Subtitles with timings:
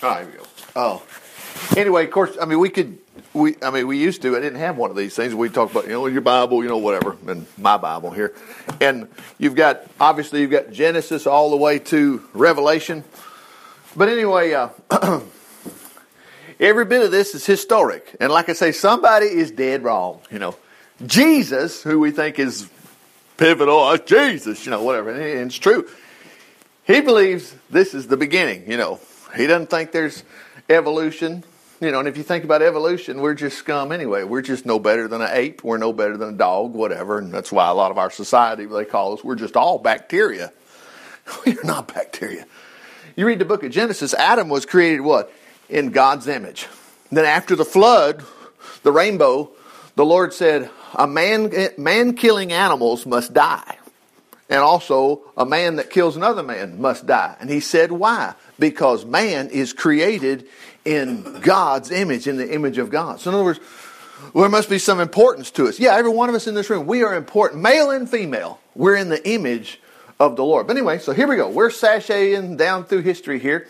[0.00, 0.44] Right, here we go.
[0.76, 1.02] Oh,
[1.76, 2.98] anyway, of course, I mean, we could,
[3.34, 4.36] we, I mean, we used to.
[4.36, 5.34] I didn't have one of these things.
[5.34, 8.32] We talk about, you know, your Bible, you know, whatever, and my Bible here,
[8.80, 9.08] and
[9.38, 13.02] you've got obviously you've got Genesis all the way to Revelation,
[13.96, 14.68] but anyway, uh,
[16.60, 20.20] every bit of this is historic, and like I say, somebody is dead wrong.
[20.30, 20.56] You know,
[21.04, 22.70] Jesus, who we think is
[23.36, 25.88] pivotal, oh, Jesus, you know, whatever, and it's true.
[26.86, 28.70] He believes this is the beginning.
[28.70, 29.00] You know,
[29.36, 30.22] he doesn't think there's
[30.68, 31.44] evolution.
[31.80, 34.24] You know, and if you think about evolution, we're just scum anyway.
[34.24, 35.62] We're just no better than an ape.
[35.62, 37.18] We're no better than a dog, whatever.
[37.18, 40.52] And that's why a lot of our society, they call us, we're just all bacteria.
[41.46, 42.46] We're not bacteria.
[43.16, 45.30] You read the book of Genesis, Adam was created what?
[45.68, 46.68] In God's image.
[47.12, 48.24] Then after the flood,
[48.82, 49.50] the rainbow,
[49.94, 53.76] the Lord said, a man, man killing animals must die.
[54.48, 57.36] And also, a man that kills another man must die.
[57.40, 58.34] And he said, why?
[58.58, 60.46] Because man is created
[60.84, 63.20] in God's image, in the image of God.
[63.20, 63.60] So, in other words,
[64.34, 65.78] there must be some importance to us.
[65.78, 68.60] Yeah, every one of us in this room, we are important, male and female.
[68.74, 69.80] We're in the image
[70.20, 70.66] of the Lord.
[70.66, 71.48] But anyway, so here we go.
[71.48, 73.66] We're sashaying down through history here.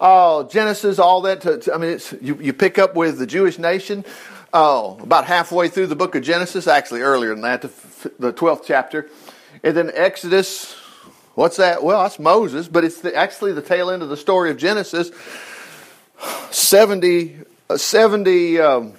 [0.00, 1.40] Oh, Genesis, all that.
[1.42, 4.04] To, to, I mean, you, you pick up with the Jewish nation.
[4.52, 9.08] Oh, about halfway through the book of Genesis, actually earlier than that, the 12th chapter.
[9.62, 10.74] And then Exodus,
[11.38, 11.84] what's that?
[11.84, 15.12] Well, that's Moses, but it's the, actually the tail end of the story of Genesis.
[16.50, 17.36] 70,
[17.70, 18.92] uh, 70 um,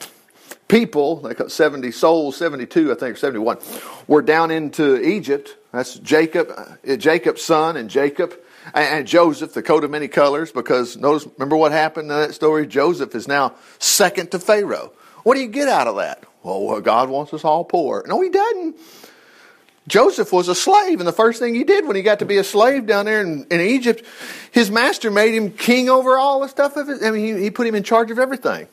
[0.69, 3.57] people, like 70 souls, 72, I think, or 71,
[4.07, 5.57] were down into Egypt.
[5.73, 8.33] That's Jacob, uh, Jacob's son, and Jacob
[8.73, 12.67] and, Joseph, the coat of many colors, because notice, remember what happened in that story?
[12.67, 14.93] Joseph is now second to Pharaoh.
[15.23, 16.23] What do you get out of that?
[16.43, 18.05] Well, God wants us all poor.
[18.07, 18.77] No, he doesn't.
[19.89, 22.37] Joseph was a slave, and the first thing he did when he got to be
[22.37, 24.05] a slave down there in, in Egypt,
[24.51, 27.03] his master made him king over all the stuff of it.
[27.03, 28.67] I mean, he, he put him in charge of everything.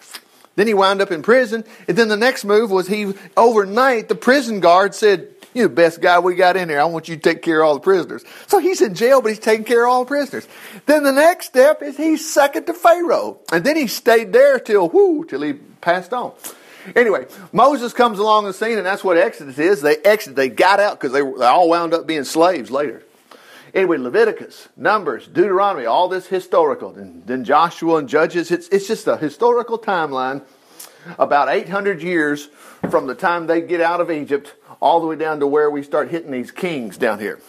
[0.56, 4.14] Then he wound up in prison, and then the next move was he, overnight, the
[4.14, 6.80] prison guard said, You're the best guy we got in here.
[6.80, 8.22] I want you to take care of all the prisoners.
[8.46, 10.46] So he's in jail, but he's taking care of all the prisoners.
[10.84, 13.38] Then the next step is he's second to Pharaoh.
[13.50, 16.32] And then he stayed there till, whoo, till he passed on.
[16.94, 19.82] Anyway, Moses comes along the scene, and that's what Exodus is.
[19.82, 23.02] They exited, they got out because they, they all wound up being slaves later.
[23.74, 26.94] Anyway, Leviticus, Numbers, Deuteronomy, all this historical.
[26.94, 28.50] And then Joshua and Judges.
[28.50, 30.42] It's, it's just a historical timeline
[31.18, 32.48] about 800 years
[32.90, 35.82] from the time they get out of Egypt all the way down to where we
[35.82, 37.40] start hitting these kings down here.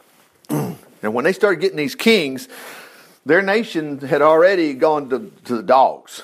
[0.50, 2.48] and when they start getting these kings,
[3.24, 6.22] their nation had already gone to, to the dogs.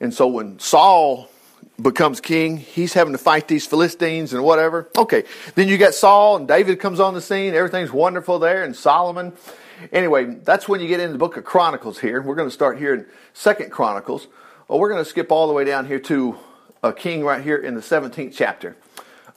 [0.00, 1.30] And so when Saul
[1.80, 2.58] becomes king.
[2.58, 4.88] He's having to fight these Philistines and whatever.
[4.96, 5.24] Okay,
[5.54, 7.54] then you got Saul and David comes on the scene.
[7.54, 9.32] Everything's wonderful there, and Solomon.
[9.92, 12.20] Anyway, that's when you get into the book of Chronicles here.
[12.22, 14.28] We're going to start here in Second Chronicles.
[14.68, 16.36] Oh, we're going to skip all the way down here to
[16.82, 18.76] a king right here in the 17th chapter.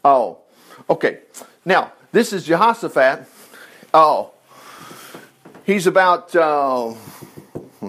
[0.03, 0.39] Oh,
[0.89, 1.19] okay.
[1.63, 3.27] Now, this is Jehoshaphat.
[3.93, 4.31] Oh,
[5.63, 6.35] he's about.
[6.35, 6.93] Uh,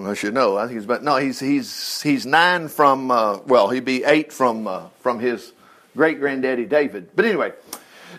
[0.05, 0.57] I should know.
[0.57, 1.17] I think he's about no.
[1.17, 5.53] He's he's he's nine from uh, well, he'd be eight from uh, from his
[5.95, 7.09] great granddaddy David.
[7.15, 7.53] But anyway,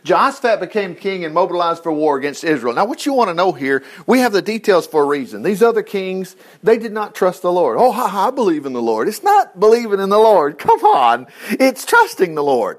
[0.05, 2.75] Jehoshaphat became king and mobilized for war against Israel.
[2.75, 5.43] Now, what you want to know here, we have the details for a reason.
[5.43, 7.77] These other kings, they did not trust the Lord.
[7.79, 9.09] Oh, I believe in the Lord.
[9.09, 10.59] It's not believing in the Lord.
[10.69, 12.79] Come on, it's trusting the Lord.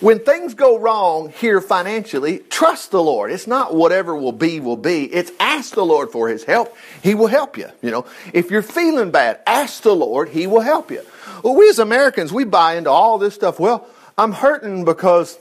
[0.00, 3.30] When things go wrong here financially, trust the Lord.
[3.30, 5.04] It's not whatever will be, will be.
[5.04, 6.76] It's ask the Lord for His help.
[7.02, 7.68] He will help you.
[7.80, 10.30] You know, if you're feeling bad, ask the Lord.
[10.30, 11.02] He will help you.
[11.42, 13.60] Well, we as Americans, we buy into all this stuff.
[13.60, 13.86] Well,
[14.18, 15.38] I'm hurting because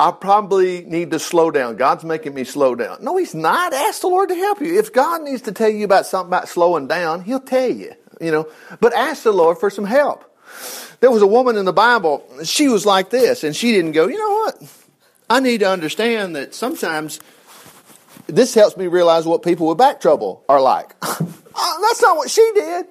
[0.00, 1.76] I probably need to slow down.
[1.76, 3.04] God's making me slow down.
[3.04, 3.74] No, He's not.
[3.74, 4.78] Ask the Lord to help you.
[4.78, 8.30] If God needs to tell you about something about slowing down, He'll tell you, you
[8.30, 8.48] know.
[8.80, 10.24] But ask the Lord for some help.
[11.00, 14.08] There was a woman in the Bible, she was like this, and she didn't go,
[14.08, 14.72] you know what?
[15.28, 17.20] I need to understand that sometimes
[18.26, 20.94] this helps me realize what people with back trouble are like.
[21.52, 22.86] Uh, that's not what she did.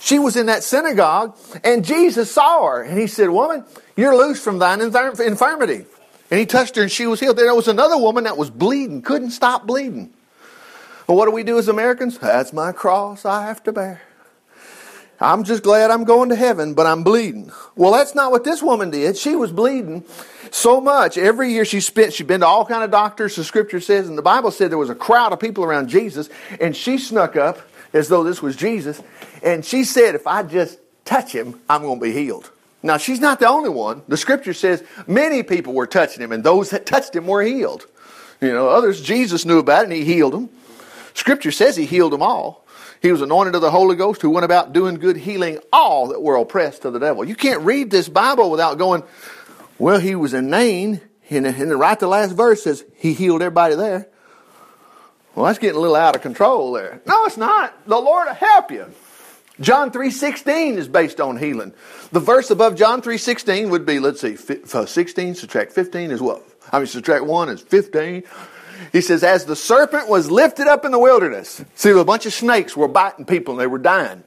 [0.00, 3.64] She was in that synagogue, and Jesus saw her, and he said, Woman,
[3.96, 5.86] you're loose from thine infirmity.
[6.30, 7.36] And he touched her, and she was healed.
[7.36, 10.12] There was another woman that was bleeding, couldn't stop bleeding.
[11.06, 12.18] Well, what do we do as Americans?
[12.18, 14.02] That's my cross I have to bear.
[15.20, 17.50] I'm just glad I'm going to heaven, but I'm bleeding.
[17.74, 19.16] Well, that's not what this woman did.
[19.16, 20.04] She was bleeding
[20.52, 21.18] so much.
[21.18, 24.16] Every year she spent, she'd been to all kind of doctors, the scripture says, and
[24.16, 26.28] the Bible said there was a crowd of people around Jesus,
[26.60, 27.58] and she snuck up
[27.92, 29.02] as though this was Jesus,
[29.42, 32.50] and she said, if I just touch him, I'm going to be healed.
[32.82, 34.02] Now, she's not the only one.
[34.08, 37.86] The scripture says many people were touching him, and those that touched him were healed.
[38.40, 40.48] You know, others, Jesus knew about it, and he healed them.
[41.14, 42.64] Scripture says he healed them all.
[43.00, 46.22] He was anointed of the Holy Ghost who went about doing good, healing all that
[46.22, 47.24] were oppressed of the devil.
[47.24, 49.02] You can't read this Bible without going,
[49.78, 51.00] well, he was in Nain,
[51.30, 54.08] and, and right the last verse says he healed everybody there.
[55.38, 57.00] Well, that's getting a little out of control there.
[57.06, 57.72] No, it's not.
[57.86, 58.86] The Lord will help you.
[59.60, 61.72] John 3.16 is based on healing.
[62.10, 64.36] The verse above John 3.16 would be, let's see,
[64.74, 66.42] uh, 16 subtract 15 is what?
[66.72, 68.24] I mean, subtract 1 is 15.
[68.90, 71.64] He says, as the serpent was lifted up in the wilderness.
[71.76, 74.24] See, a bunch of snakes were biting people and they were dying.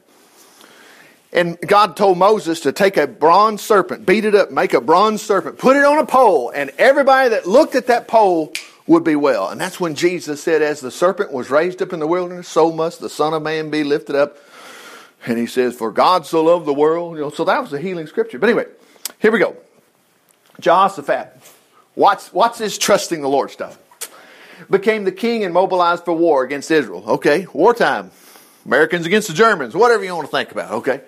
[1.30, 5.20] And God told Moses to take a bronze serpent, beat it up, make a bronze
[5.20, 8.54] serpent, put it on a pole, and everybody that looked at that pole
[8.86, 9.48] would be well.
[9.48, 12.72] And that's when Jesus said, as the serpent was raised up in the wilderness, so
[12.72, 14.36] must the Son of Man be lifted up
[15.26, 17.16] and he says, For God so loved the world.
[17.16, 18.38] You know, so that was the healing scripture.
[18.38, 18.66] But anyway,
[19.18, 19.56] here we go.
[20.60, 21.40] Jehoshaphat.
[21.94, 23.78] What's, what's this trusting the Lord stuff?
[24.70, 27.04] Became the king and mobilized for war against Israel.
[27.06, 28.10] Okay, wartime.
[28.64, 31.00] Americans against the Germans, whatever you want to think about, okay?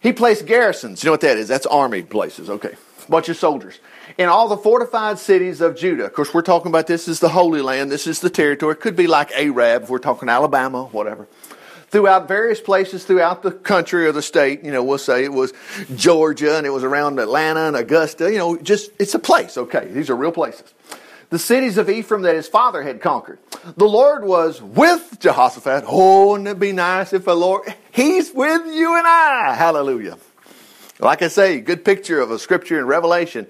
[0.00, 1.02] He placed garrisons.
[1.02, 1.46] You know what that is?
[1.48, 2.74] That's army places, okay?
[3.08, 3.78] Bunch of soldiers.
[4.18, 6.04] In all the fortified cities of Judah.
[6.04, 7.90] Of course, we're talking about this is the Holy Land.
[7.90, 8.72] This is the territory.
[8.72, 11.28] It could be like Arab if we're talking Alabama, whatever
[11.90, 14.62] throughout various places throughout the country or the state.
[14.62, 15.52] You know, we'll say it was
[15.94, 18.30] Georgia and it was around Atlanta and Augusta.
[18.30, 19.86] You know, just, it's a place, okay?
[19.86, 20.74] These are real places.
[21.30, 23.38] The cities of Ephraim that his father had conquered.
[23.76, 25.84] The Lord was with Jehoshaphat.
[25.86, 29.54] Oh, wouldn't it be nice if the Lord, He's with you and I.
[29.54, 30.18] Hallelujah.
[31.00, 33.46] Like I say, good picture of a scripture in Revelation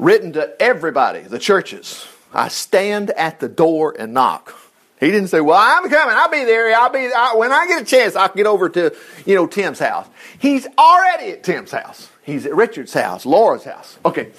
[0.00, 2.06] written to everybody, the churches.
[2.32, 4.56] I stand at the door and knock.
[4.98, 6.14] He didn't say, "Well, I'm coming.
[6.16, 6.74] I'll be there.
[6.76, 8.16] I'll be I, when I get a chance.
[8.16, 8.94] I'll get over to
[9.24, 10.06] you know Tim's house."
[10.38, 12.08] He's already at Tim's house.
[12.22, 13.98] He's at Richard's house, Laura's house.
[14.04, 14.30] Okay,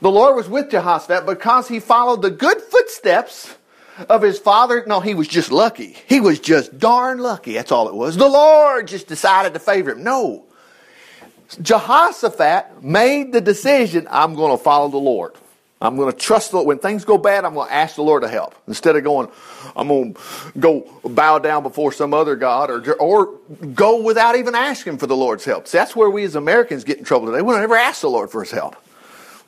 [0.00, 3.56] the Lord was with Jehoshaphat because he followed the good footsteps
[4.08, 4.84] of his father.
[4.86, 5.96] No, he was just lucky.
[6.06, 7.54] He was just darn lucky.
[7.54, 8.16] That's all it was.
[8.16, 10.02] The Lord just decided to favor him.
[10.02, 10.44] No,
[11.60, 14.06] Jehoshaphat made the decision.
[14.10, 15.34] I'm going to follow the Lord.
[15.82, 16.68] I'm going to trust the Lord.
[16.68, 18.54] When things go bad, I'm going to ask the Lord to help.
[18.68, 19.30] Instead of going,
[19.74, 20.20] I'm going to
[20.58, 23.38] go bow down before some other God or, or
[23.74, 25.66] go without even asking for the Lord's help.
[25.66, 27.40] See, that's where we as Americans get in trouble today.
[27.40, 28.76] We don't ever ask the Lord for his help.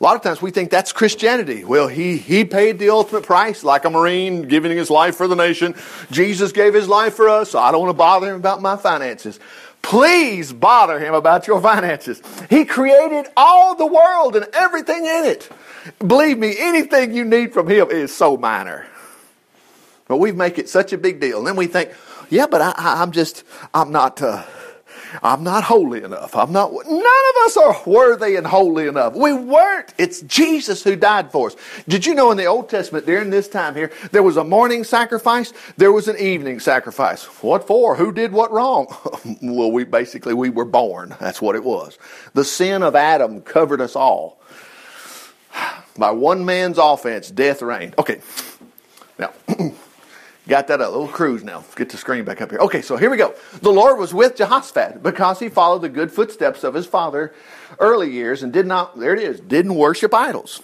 [0.00, 1.64] A lot of times we think that's Christianity.
[1.64, 5.36] Well, he, he paid the ultimate price, like a Marine giving his life for the
[5.36, 5.76] nation.
[6.10, 8.76] Jesus gave his life for us, so I don't want to bother him about my
[8.76, 9.38] finances.
[9.82, 12.22] Please bother him about your finances.
[12.48, 15.50] He created all the world and everything in it.
[15.98, 18.86] Believe me, anything you need from Him is so minor.
[20.08, 21.38] But we make it such a big deal.
[21.38, 21.92] And then we think,
[22.30, 23.44] yeah, but I, am just,
[23.74, 24.44] I'm not, uh,
[25.22, 26.34] I'm not holy enough.
[26.36, 29.14] I'm not, none of us are worthy and holy enough.
[29.14, 29.92] We weren't.
[29.98, 31.56] It's Jesus who died for us.
[31.88, 34.84] Did you know in the Old Testament, during this time here, there was a morning
[34.84, 37.24] sacrifice, there was an evening sacrifice.
[37.42, 37.96] What for?
[37.96, 38.86] Who did what wrong?
[39.42, 41.14] well, we basically, we were born.
[41.20, 41.98] That's what it was.
[42.34, 44.40] The sin of Adam covered us all.
[45.98, 47.94] By one man's offense, death reigned.
[47.98, 48.20] Okay.
[50.48, 51.64] Got that a little cruise now.
[51.76, 52.58] Get the screen back up here.
[52.58, 53.34] Okay, so here we go.
[53.60, 57.32] The Lord was with Jehoshaphat because he followed the good footsteps of his father
[57.78, 60.60] early years and did not, there it is, didn't worship idols.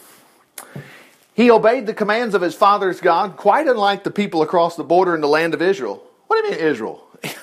[1.35, 5.15] He obeyed the commands of his father's God, quite unlike the people across the border
[5.15, 6.03] in the land of Israel.
[6.27, 7.05] What do you mean, Israel?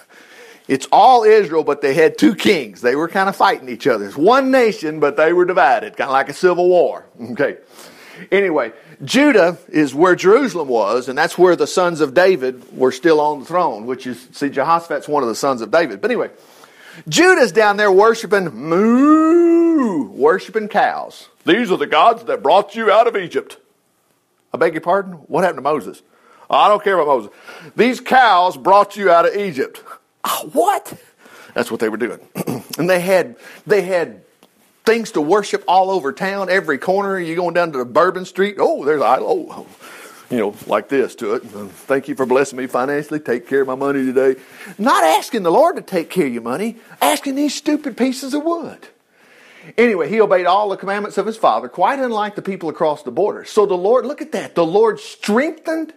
[0.68, 2.82] It's all Israel, but they had two kings.
[2.82, 4.06] They were kind of fighting each other.
[4.06, 7.06] It's one nation, but they were divided, kind of like a civil war.
[7.32, 7.58] Okay.
[8.32, 8.72] Anyway,
[9.04, 13.40] Judah is where Jerusalem was, and that's where the sons of David were still on
[13.40, 16.02] the throne, which is, see, Jehoshaphat's one of the sons of David.
[16.02, 16.32] But anyway,
[17.10, 21.30] Judah's down there worshiping moo, worshiping cows.
[21.46, 23.58] These are the gods that brought you out of Egypt.
[24.54, 25.14] I beg your pardon?
[25.14, 26.02] What happened to Moses?
[26.50, 27.32] I don't care about Moses.
[27.76, 29.84] These cows brought you out of Egypt.
[30.24, 30.94] Oh, what?
[31.54, 32.20] That's what they were doing.
[32.78, 33.36] and they had
[33.66, 34.25] they had
[34.86, 37.20] things to worship all over town, every corner.
[37.20, 38.58] You going down to the Bourbon Street?
[38.60, 39.48] Oh, there's idol.
[39.50, 39.68] Oh,
[40.30, 41.44] you know, like this to it.
[41.44, 43.20] Thank you for blessing me financially.
[43.20, 44.40] Take care of my money today.
[44.78, 48.44] Not asking the Lord to take care of your money, asking these stupid pieces of
[48.44, 48.88] wood.
[49.78, 53.12] Anyway, he obeyed all the commandments of his father, quite unlike the people across the
[53.12, 53.46] border.
[53.46, 54.56] So the Lord, look at that.
[54.56, 55.94] The Lord strengthened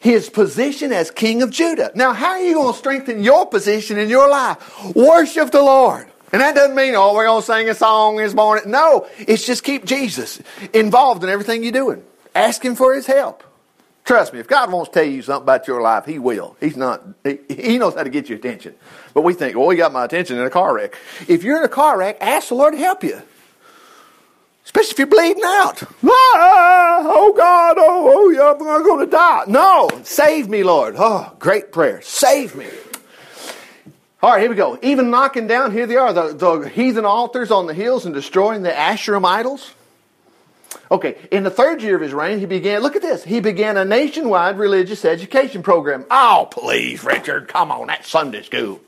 [0.00, 1.92] his position as king of Judah.
[1.94, 4.94] Now, how are you going to strengthen your position in your life?
[4.94, 6.11] Worship the Lord.
[6.32, 8.70] And that doesn't mean, oh, we're going to sing a song this morning.
[8.70, 10.40] No, it's just keep Jesus
[10.72, 12.02] involved in everything you're doing.
[12.34, 13.44] Ask him for his help.
[14.04, 16.56] Trust me, if God wants to tell you something about your life, He will.
[16.58, 18.74] He's not, He, he knows how to get your attention.
[19.14, 20.96] But we think, well, He got my attention in a car wreck.
[21.28, 23.22] If you're in a car wreck, ask the Lord to help you.
[24.64, 25.82] Especially if you're bleeding out.
[26.04, 29.44] Ah, oh God, oh, oh, yeah, I'm going to die.
[29.46, 30.94] No, save me, Lord.
[30.98, 32.00] Oh, great prayer.
[32.02, 32.66] Save me.
[34.22, 34.78] All right, here we go.
[34.82, 38.62] Even knocking down, here they are, the, the heathen altars on the hills and destroying
[38.62, 39.74] the Asherim idols.
[40.92, 43.76] Okay, in the third year of his reign, he began, look at this, he began
[43.76, 46.04] a nationwide religious education program.
[46.08, 48.80] Oh, please, Richard, come on, that's Sunday school.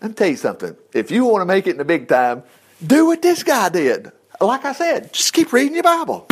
[0.00, 0.76] Let me tell you something.
[0.92, 2.44] If you want to make it in the big time,
[2.86, 4.12] do what this guy did.
[4.40, 6.28] Like I said, just keep reading your Bible.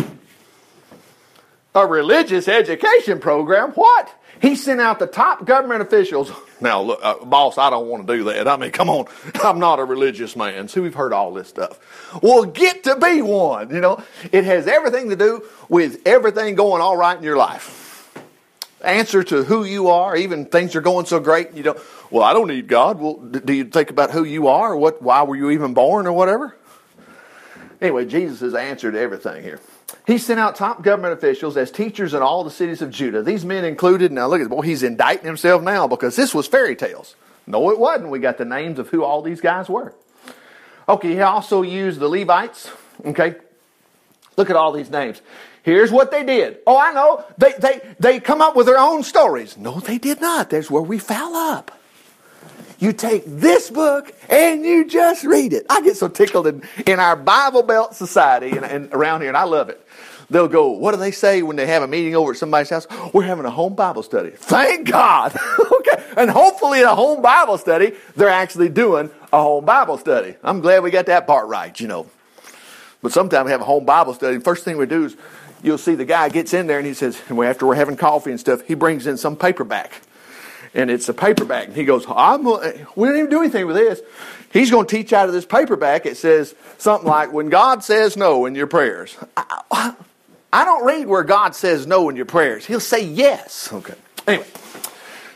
[1.75, 3.73] A religious education program?
[3.73, 4.15] What?
[4.43, 6.33] He sent out the top government officials.
[6.61, 8.49] Now, look, uh, boss, I don't want to do that.
[8.49, 9.07] I mean, come on.
[9.35, 10.67] I'm not a religious man.
[10.67, 11.79] See, we've heard all this stuff.
[12.21, 13.71] Well, get to be one.
[13.71, 18.11] You know, it has everything to do with everything going all right in your life.
[18.83, 21.53] Answer to who you are, even things are going so great.
[21.53, 21.79] You don't,
[22.11, 22.99] well, I don't need God.
[22.99, 26.09] Well, do you think about who you are or what, why were you even born
[26.09, 26.57] or whatever?
[27.81, 29.61] Anyway, Jesus has answered everything here.
[30.07, 33.23] He sent out top government officials as teachers in all the cities of Judah.
[33.23, 36.75] These men included, now look at boy, he's indicting himself now because this was fairy
[36.75, 37.15] tales.
[37.47, 38.11] No, it wasn't.
[38.11, 39.95] We got the names of who all these guys were.
[40.89, 42.71] Okay, he also used the Levites.
[43.05, 43.37] Okay,
[44.37, 45.21] look at all these names.
[45.63, 46.59] Here's what they did.
[46.67, 47.25] Oh, I know.
[47.39, 49.57] They, they, they come up with their own stories.
[49.57, 50.51] No, they did not.
[50.51, 51.71] That's where we foul up.
[52.81, 55.67] You take this book and you just read it.
[55.71, 59.37] I get so tickled in, in our Bible Belt society and, and around here, and
[59.37, 59.81] I love it.
[60.33, 62.87] They'll go, what do they say when they have a meeting over at somebody's house?
[63.13, 64.31] We're having a home Bible study.
[64.31, 65.37] Thank God.
[65.59, 66.03] okay.
[66.17, 70.37] And hopefully in a home Bible study, they're actually doing a home Bible study.
[70.43, 72.09] I'm glad we got that part right, you know.
[73.03, 74.39] But sometimes we have a home Bible study.
[74.39, 75.17] First thing we do is
[75.63, 78.41] you'll see the guy gets in there and he says, after we're having coffee and
[78.41, 79.93] stuff, he brings in some paperback
[80.75, 81.67] and it's a paperback.
[81.67, 84.01] And he goes, I'm, we don't even do anything with this.
[84.51, 86.07] He's going to teach out of this paperback.
[86.07, 89.17] It says something like, when God says no in your prayers.
[89.37, 89.95] I,
[90.53, 92.67] I don't read where God says no in your prayers.
[92.67, 93.73] He'll say yes.
[93.73, 93.95] Okay.
[94.27, 94.47] Anyway.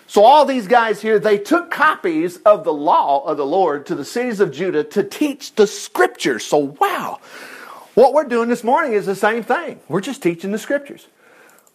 [0.08, 3.94] So all these guys here, they took copies of the law of the Lord to
[3.94, 6.44] the cities of Judah to teach the scriptures.
[6.44, 7.20] So wow.
[7.94, 9.80] What we're doing this morning is the same thing.
[9.88, 11.06] We're just teaching the scriptures.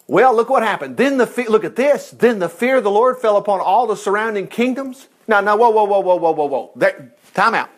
[0.06, 0.96] Well, look what happened.
[0.96, 2.10] Then the look at this.
[2.10, 5.08] Then the fear of the Lord fell upon all the surrounding kingdoms.
[5.26, 6.70] Now, now, whoa, whoa, whoa, whoa, whoa, whoa, whoa.
[6.76, 7.70] There, time out.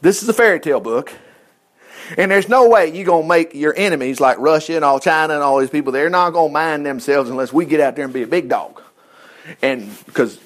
[0.00, 1.12] This is a fairy tale book.
[2.16, 5.34] And there's no way you're going to make your enemies like Russia and all China
[5.34, 8.04] and all these people, they're not going to mind themselves unless we get out there
[8.04, 8.82] and be a big dog.
[9.60, 10.38] And because,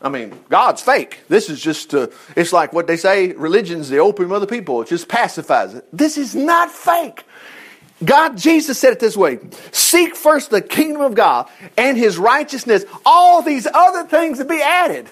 [0.00, 1.20] I mean, God's fake.
[1.28, 4.82] This is just, uh, it's like what they say religion's the opium of the people.
[4.82, 5.86] It just pacifies it.
[5.92, 7.24] This is not fake.
[8.04, 9.40] God, Jesus said it this way
[9.72, 12.84] Seek first the kingdom of God and his righteousness.
[13.04, 15.08] All these other things to be added.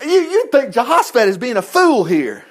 [0.00, 2.44] You, you think Jehoshaphat is being a fool here.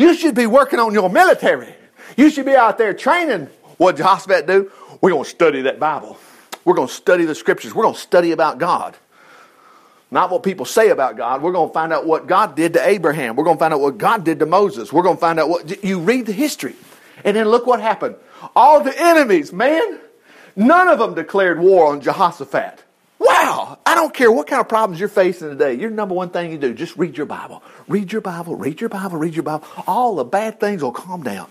[0.00, 1.74] You should be working on your military.
[2.16, 3.48] You should be out there training.
[3.76, 4.72] What Jehoshaphat do?
[5.02, 6.16] We're going to study that Bible.
[6.64, 7.74] We're going to study the scriptures.
[7.74, 8.96] We're going to study about God.
[10.10, 11.42] Not what people say about God.
[11.42, 13.36] We're going to find out what God did to Abraham.
[13.36, 14.90] We're going to find out what God did to Moses.
[14.90, 16.76] We're going to find out what you read the history.
[17.22, 18.16] And then look what happened.
[18.56, 19.98] All the enemies, man,
[20.56, 22.84] none of them declared war on Jehoshaphat.
[23.50, 23.78] Wow!
[23.84, 25.74] I don't care what kind of problems you're facing today.
[25.74, 27.64] Your number one thing you do, just read your Bible.
[27.88, 29.66] Read your Bible, read your Bible, read your Bible.
[29.88, 31.50] All the bad things will calm down.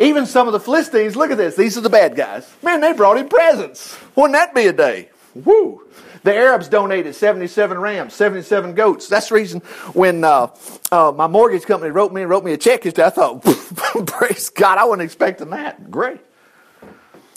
[0.00, 1.54] Even some of the Philistines, look at this.
[1.54, 2.52] These are the bad guys.
[2.60, 3.96] Man, they brought him presents.
[4.16, 5.10] Wouldn't that be a day?
[5.36, 5.86] Woo!
[6.24, 9.06] The Arabs donated 77 rams, 77 goats.
[9.08, 9.60] That's the reason
[9.92, 10.48] when uh,
[10.90, 13.06] uh, my mortgage company wrote me and wrote me a check, yesterday.
[13.06, 13.42] I thought,
[14.06, 15.88] praise God, I wasn't expecting that.
[15.88, 16.18] Great.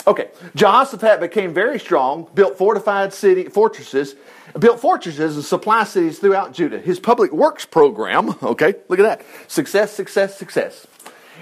[0.07, 4.15] Okay, Jehoshaphat became very strong, built fortified city fortresses,
[4.57, 6.79] built fortresses and supply cities throughout Judah.
[6.79, 9.21] His public works program, okay, look at that.
[9.51, 10.87] Success, success, success.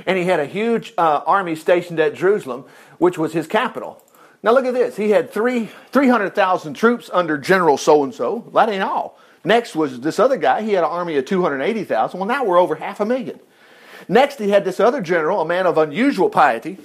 [0.07, 2.65] And he had a huge uh, army stationed at Jerusalem,
[2.97, 4.01] which was his capital.
[4.41, 4.97] Now look at this.
[4.97, 8.51] He had three, 300,000 troops under General so-and-so.
[8.53, 9.19] That ain't all.
[9.43, 10.63] Next was this other guy.
[10.63, 12.19] He had an army of 280,000.
[12.19, 13.39] Well, now we're over half a million.
[14.07, 16.77] Next, he had this other general, a man of unusual piety.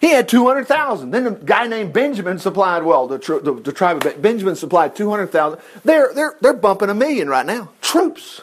[0.00, 1.10] He had 200,000.
[1.10, 5.60] Then a guy named Benjamin supplied, well, the, the, the tribe of Benjamin supplied 200,000.
[5.84, 7.70] They're, they're, they're bumping a million right now.
[7.80, 8.42] Troops.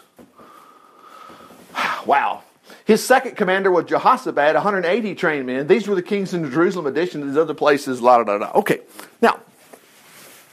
[2.06, 2.44] Wow.
[2.86, 5.68] His second commander was Jehoshaphat, 180 trained men.
[5.68, 8.52] These were the kings in Jerusalem, addition to these other places, la da da da.
[8.60, 8.80] Okay,
[9.22, 9.42] now,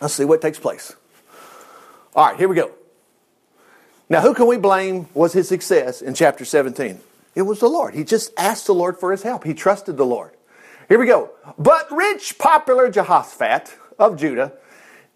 [0.00, 0.96] let's see what takes place.
[2.16, 2.72] All right, here we go.
[4.08, 6.98] Now, who can we blame was his success in chapter 17?
[7.36, 7.94] It was the Lord.
[7.94, 9.44] He just asked the Lord for his help.
[9.44, 10.33] He trusted the Lord.
[10.88, 11.30] Here we go.
[11.58, 14.52] But rich, popular Jehoshaphat of Judah.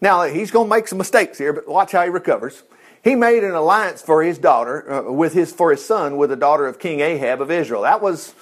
[0.01, 2.63] Now, he's going to make some mistakes here, but watch how he recovers.
[3.03, 6.35] He made an alliance for his daughter, uh, with his for his son, with the
[6.35, 7.83] daughter of King Ahab of Israel.
[7.83, 8.33] That was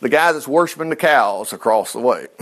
[0.00, 2.26] the guy that's worshiping the cows across the way.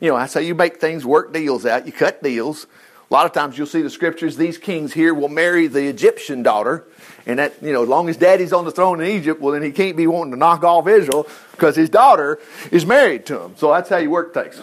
[0.00, 1.86] you know, that's how you make things work deals out.
[1.86, 2.66] You cut deals.
[3.10, 6.42] A lot of times you'll see the scriptures, these kings here will marry the Egyptian
[6.42, 6.86] daughter.
[7.26, 9.62] And that, you know, as long as daddy's on the throne in Egypt, well, then
[9.62, 12.38] he can't be wanting to knock off Israel because his daughter
[12.70, 13.54] is married to him.
[13.56, 14.62] So that's how you work things.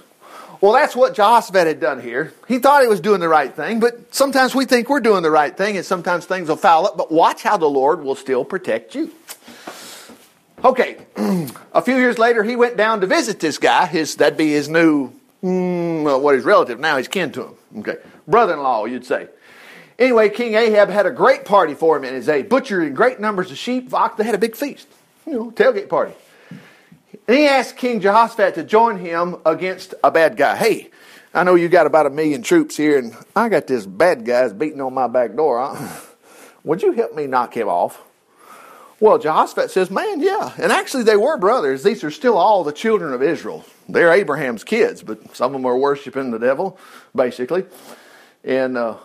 [0.62, 2.34] Well, that's what Jehoshaphat had done here.
[2.48, 5.32] He thought he was doing the right thing, but sometimes we think we're doing the
[5.32, 6.98] right thing, and sometimes things will foul up.
[6.98, 9.12] But watch how the Lord will still protect you.
[10.63, 10.98] Okay,
[11.74, 13.88] a few years later, he went down to visit this guy.
[13.88, 15.12] His that'd be his new,
[15.44, 16.98] mm, what his relative now.
[16.98, 17.56] He's kin to him.
[17.80, 19.30] Okay, brother-in-law, you'd say.
[20.00, 23.51] Anyway, King Ahab had a great party for him and his a butchered great numbers
[23.51, 24.17] of sheep, ox.
[24.17, 24.88] They had a big feast,
[25.25, 26.13] you know, tailgate party.
[27.27, 30.55] And he asked King Jehoshaphat to join him against a bad guy.
[30.55, 30.89] Hey,
[31.33, 34.53] I know you got about a million troops here, and I got this bad guy's
[34.53, 35.60] beating on my back door.
[35.60, 36.01] Huh?
[36.63, 38.01] Would you help me knock him off?
[39.00, 40.53] Well, Jehoshaphat says, Man, yeah.
[40.57, 41.83] And actually, they were brothers.
[41.83, 43.65] These are still all the children of Israel.
[43.89, 46.77] They're Abraham's kids, but some of them are worshiping the devil,
[47.15, 47.65] basically.
[48.43, 48.98] And uh,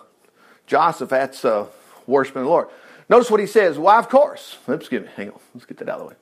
[0.67, 1.67] Jehoshaphat's uh,
[2.07, 2.69] worshiping the Lord.
[3.09, 3.79] Notice what he says.
[3.79, 4.59] Why, of course.
[4.69, 5.03] Oops, me.
[5.17, 5.41] Hang on.
[5.55, 6.15] Let's get that out of the way.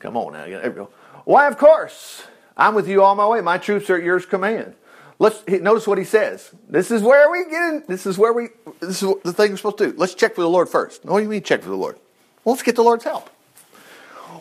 [0.00, 0.44] Come on now.
[0.46, 0.90] There we go.
[1.24, 2.24] Why, of course.
[2.56, 3.40] I'm with you all my way.
[3.40, 4.74] My troops are at your command.
[5.18, 6.50] Let's notice what he says.
[6.68, 7.84] This is where we get in.
[7.86, 8.48] This is where we.
[8.80, 9.96] This is the thing we're supposed to do.
[9.96, 11.04] Let's check for the Lord first.
[11.04, 11.96] What do you mean check for the Lord?
[12.44, 13.30] Well, let's get the Lord's help.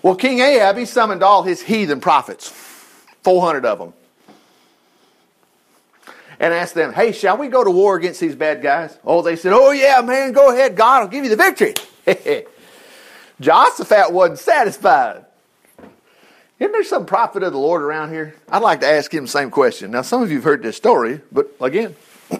[0.01, 2.49] Well, King Ahab he summoned all his heathen prophets,
[3.21, 3.93] four hundred of them,
[6.41, 9.37] and asked them, "Hey, shall we go to war against these bad guys?" Oh, they
[9.37, 10.75] said, "Oh yeah, man, go ahead.
[10.75, 11.75] God will give you the victory."
[13.39, 15.25] Jehoshaphat wasn't satisfied.
[16.59, 18.35] Isn't there some prophet of the Lord around here?
[18.49, 19.89] I'd like to ask him the same question.
[19.91, 21.95] Now, some of you have heard this story, but again,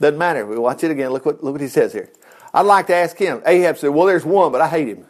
[0.00, 0.44] doesn't matter.
[0.44, 1.10] We watch it again.
[1.10, 2.08] Look what, look what he says here.
[2.52, 3.42] I'd like to ask him.
[3.46, 5.04] Ahab said, Well, there's one, but I hate him.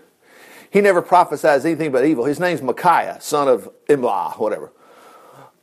[0.70, 2.24] He never prophesies anything but evil.
[2.24, 4.72] His name's Micaiah, son of Imlah, whatever.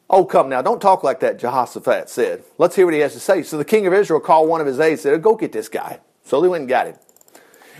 [0.09, 2.43] Oh, come now, don't talk like that, Jehoshaphat said.
[2.57, 3.41] Let's hear what he has to say.
[3.43, 5.69] So the king of Israel called one of his aides and said, Go get this
[5.69, 5.99] guy.
[6.25, 6.95] So they went and got him.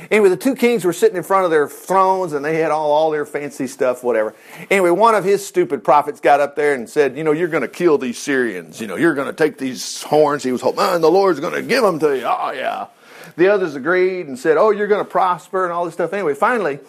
[0.09, 2.91] Anyway, the two kings were sitting in front of their thrones and they had all,
[2.91, 4.33] all their fancy stuff, whatever.
[4.71, 7.61] Anyway, one of his stupid prophets got up there and said, You know, you're going
[7.61, 8.81] to kill these Syrians.
[8.81, 10.43] You know, you're going to take these horns.
[10.43, 12.25] He was hoping, Man, the Lord's going to give them to you.
[12.25, 12.87] Oh, yeah.
[13.35, 16.13] The others agreed and said, Oh, you're going to prosper and all this stuff.
[16.13, 16.79] Anyway, finally,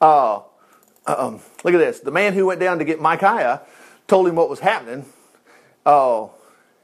[0.00, 0.40] uh,
[1.06, 2.00] um, look at this.
[2.00, 3.62] The man who went down to get Micaiah
[4.12, 5.06] told him what was happening.
[5.86, 6.26] Uh,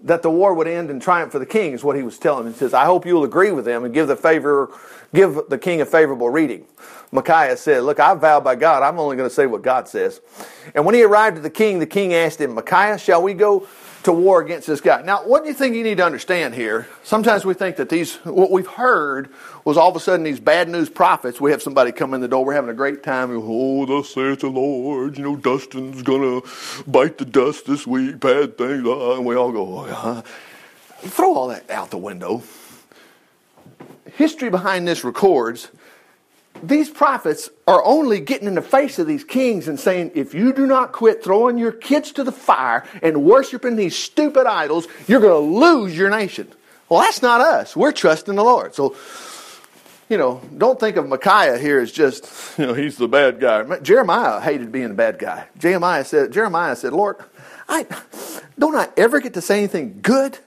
[0.01, 2.47] that the war would end in triumph for the king is what he was telling
[2.47, 2.55] him.
[2.55, 4.71] He says, I hope you'll agree with him and give the favor,
[5.13, 6.65] give the king a favorable reading.
[7.13, 10.23] Micaiah said, Look, I vow by God, I'm only going to say what God says.
[10.75, 13.69] And when he arrived at the king, the king asked him, Micaiah, shall we go
[14.09, 15.03] to war against this guy.
[15.03, 16.89] Now, what do you think you need to understand here?
[17.03, 19.29] Sometimes we think that these, what we've heard
[19.67, 21.43] was all of a sudden these bad news prophets.
[21.43, 23.31] We have somebody come in the door, we're having a great time.
[23.31, 26.49] Oh, thus saith the Lord, you know, Dustin's going to
[26.87, 28.87] bite the dust this week, bad things.
[28.87, 30.23] Uh, and we all go, oh.
[31.01, 32.43] Throw all that out the window.
[34.15, 35.69] History behind this records
[36.63, 40.53] these prophets are only getting in the face of these kings and saying, if you
[40.53, 45.21] do not quit throwing your kids to the fire and worshiping these stupid idols, you're
[45.21, 46.49] going to lose your nation.
[46.89, 47.77] Well, that's not us.
[47.77, 48.75] We're trusting the Lord.
[48.75, 48.97] So,
[50.09, 53.79] you know, don't think of Micaiah here as just, you know, he's the bad guy.
[53.81, 55.49] Jeremiah hated being the bad guy.
[55.59, 57.17] Jeremiah said, Jeremiah said, Lord,
[57.69, 57.87] I
[58.59, 60.39] don't I ever get to say anything good?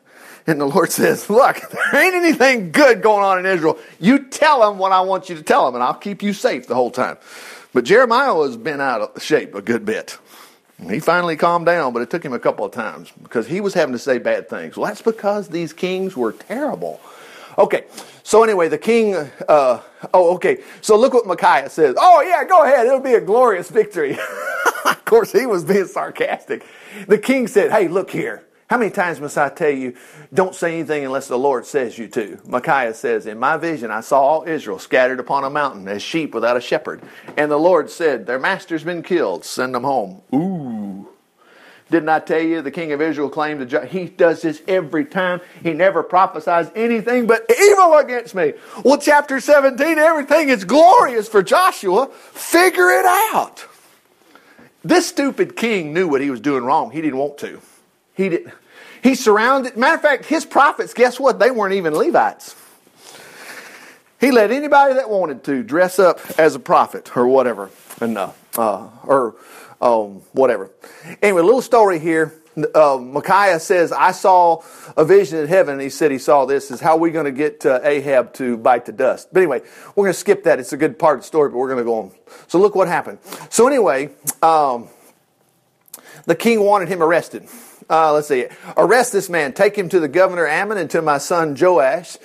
[0.47, 3.77] And the Lord says, Look, there ain't anything good going on in Israel.
[3.99, 6.67] You tell them what I want you to tell them, and I'll keep you safe
[6.67, 7.17] the whole time.
[7.73, 10.17] But Jeremiah was been out of shape a good bit.
[10.89, 13.73] He finally calmed down, but it took him a couple of times because he was
[13.75, 14.75] having to say bad things.
[14.75, 16.99] Well, that's because these kings were terrible.
[17.57, 17.85] Okay,
[18.23, 19.81] so anyway, the king, uh,
[20.13, 21.95] oh, okay, so look what Micaiah says.
[21.99, 24.17] Oh, yeah, go ahead, it'll be a glorious victory.
[24.85, 26.65] of course, he was being sarcastic.
[27.07, 28.43] The king said, Hey, look here.
[28.71, 29.95] How many times must I tell you,
[30.33, 32.39] don't say anything unless the Lord says you to?
[32.45, 36.33] Micaiah says, In my vision, I saw all Israel scattered upon a mountain as sheep
[36.33, 37.01] without a shepherd.
[37.35, 40.21] And the Lord said, Their master's been killed, send them home.
[40.33, 41.09] Ooh.
[41.89, 43.89] Didn't I tell you the king of Israel claimed to judge?
[43.89, 45.41] He does this every time.
[45.61, 48.53] He never prophesies anything but evil against me.
[48.85, 52.07] Well, chapter 17, everything is glorious for Joshua.
[52.07, 53.65] Figure it out.
[54.81, 56.91] This stupid king knew what he was doing wrong.
[56.91, 57.59] He didn't want to.
[58.13, 58.51] He did.
[59.01, 59.77] He surrounded.
[59.77, 60.93] Matter of fact, his prophets.
[60.93, 61.39] Guess what?
[61.39, 62.55] They weren't even Levites.
[64.19, 68.31] He let anybody that wanted to dress up as a prophet or whatever, and uh,
[68.55, 69.35] uh, or
[69.81, 70.69] um, whatever.
[71.23, 72.35] Anyway, little story here.
[72.75, 74.61] Uh, Micaiah says, "I saw
[74.95, 76.69] a vision in heaven." And he said he saw this.
[76.69, 79.29] Is how we going to get uh, Ahab to bite the dust.
[79.33, 79.61] But anyway,
[79.95, 80.59] we're going to skip that.
[80.59, 82.11] It's a good part of the story, but we're going to go on.
[82.47, 83.17] So look what happened.
[83.49, 84.11] So anyway,
[84.43, 84.89] um,
[86.27, 87.47] the king wanted him arrested
[87.91, 88.47] Uh, let's see.
[88.77, 89.51] Arrest this man.
[89.51, 92.17] Take him to the governor Amon and to my son Joash.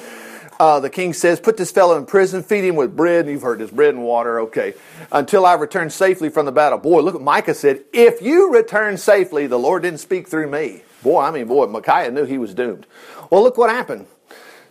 [0.60, 3.24] Uh, the king says, Put this fellow in prison, feed him with bread.
[3.24, 4.40] And you've heard this bread and water.
[4.42, 4.74] Okay.
[5.10, 6.78] Until I return safely from the battle.
[6.78, 7.82] Boy, look what Micah said.
[7.92, 10.82] If you return safely, the Lord didn't speak through me.
[11.02, 12.86] Boy, I mean, boy, Micaiah knew he was doomed.
[13.30, 14.06] Well, look what happened.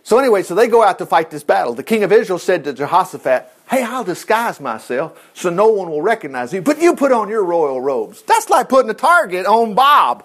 [0.02, 1.74] So, anyway, so they go out to fight this battle.
[1.74, 6.02] The king of Israel said to Jehoshaphat, Hey, I'll disguise myself so no one will
[6.02, 8.22] recognize you, but you put on your royal robes.
[8.22, 10.24] That's like putting a target on Bob.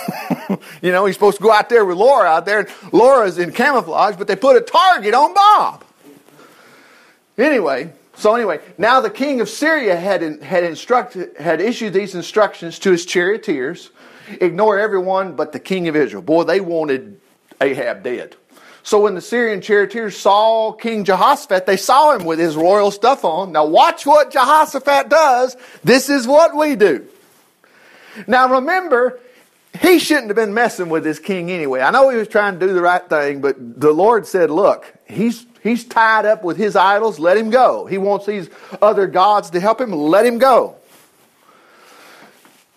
[0.82, 2.68] you know, he's supposed to go out there with Laura out there.
[2.92, 5.84] Laura's in camouflage, but they put a target on Bob.
[7.38, 12.78] Anyway, so anyway, now the king of Syria had, had instructed, had issued these instructions
[12.80, 13.90] to his charioteers.
[14.40, 16.22] Ignore everyone but the king of Israel.
[16.22, 17.20] Boy, they wanted
[17.60, 18.36] Ahab dead.
[18.84, 23.24] So when the Syrian charioteers saw King Jehoshaphat, they saw him with his royal stuff
[23.24, 23.52] on.
[23.52, 25.56] Now watch what Jehoshaphat does.
[25.84, 27.06] This is what we do.
[28.26, 29.20] Now remember,
[29.80, 31.80] he shouldn't have been messing with this king anyway.
[31.80, 34.92] I know he was trying to do the right thing, but the Lord said, look,
[35.06, 37.18] he's, he's tied up with his idols.
[37.18, 37.86] Let him go.
[37.86, 38.50] He wants these
[38.82, 39.92] other gods to help him.
[39.92, 40.76] Let him go.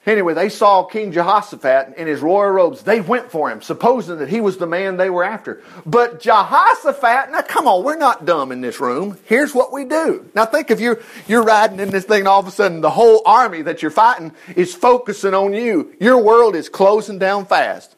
[0.05, 2.83] Anyway, they saw King Jehoshaphat in his royal robes.
[2.83, 5.63] They went for him, supposing that he was the man they were after.
[5.83, 9.17] But Jehoshaphat, now come on, we're not dumb in this room.
[9.25, 10.29] Here's what we do.
[10.35, 12.91] Now think if you're, you're riding in this thing and all of a sudden the
[12.91, 15.95] whole army that you're fighting is focusing on you.
[15.99, 17.95] Your world is closing down fast.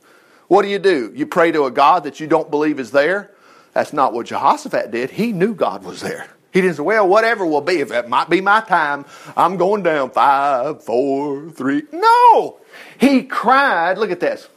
[0.48, 1.12] What do you do?
[1.14, 3.32] You pray to a God that you don't believe is there?
[3.74, 5.12] That's not what Jehoshaphat did.
[5.12, 6.28] He knew God was there.
[6.54, 9.06] He didn't say, well, whatever will be, if it might be my time,
[9.36, 11.84] I'm going down five, four, three.
[11.92, 12.60] No!
[12.98, 14.48] He cried, look at this.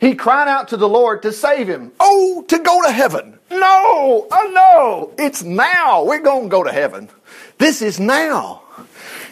[0.00, 1.92] He cried out to the Lord to save him.
[2.00, 3.38] Oh, to go to heaven.
[3.50, 6.04] No, oh no, it's now.
[6.04, 7.10] We're going to go to heaven.
[7.58, 8.62] This is now.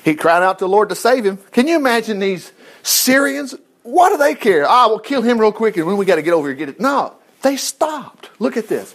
[0.04, 1.38] He cried out to the Lord to save him.
[1.52, 3.54] Can you imagine these Syrians?
[3.82, 4.68] What do they care?
[4.68, 6.68] Ah, we'll kill him real quick and when we got to get over here get
[6.68, 6.80] it.
[6.80, 8.28] No, they stopped.
[8.38, 8.94] Look at this.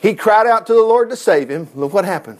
[0.00, 1.68] He cried out to the Lord to save him.
[1.74, 2.38] Look what happened.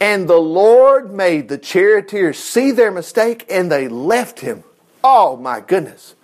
[0.00, 4.64] And the Lord made the charioteers see their mistake and they left him.
[5.02, 6.14] Oh my goodness.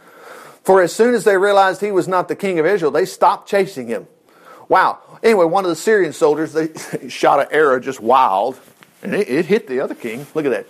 [0.62, 3.48] For as soon as they realized he was not the king of Israel, they stopped
[3.48, 4.08] chasing him.
[4.68, 4.98] Wow.
[5.22, 6.70] Anyway, one of the Syrian soldiers, they
[7.08, 8.58] shot an arrow just wild,
[9.02, 10.26] and it, it hit the other king.
[10.34, 10.66] Look at that.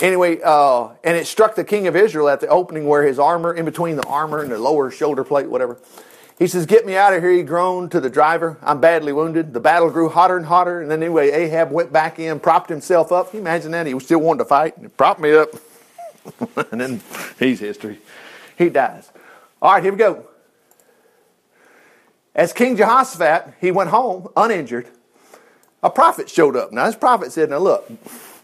[0.00, 3.52] Anyway, uh, and it struck the king of Israel at the opening where his armor,
[3.52, 5.78] in between the armor and the lower shoulder plate, whatever.
[6.38, 8.58] He says, Get me out of here, he groaned to the driver.
[8.62, 9.52] I'm badly wounded.
[9.52, 10.80] The battle grew hotter and hotter.
[10.80, 13.30] And then anyway, Ahab went back in, propped himself up.
[13.30, 13.86] Can you imagine that?
[13.86, 14.74] He still wanted to fight.
[14.80, 15.50] He propped me up.
[16.70, 17.00] and then
[17.38, 17.98] he's history.
[18.56, 19.10] He dies.
[19.60, 20.26] All right, here we go.
[22.34, 24.86] As King Jehoshaphat, he went home uninjured.
[25.82, 26.72] A prophet showed up.
[26.72, 27.90] Now, this prophet said, Now look,